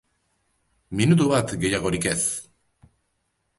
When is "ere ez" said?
2.13-2.25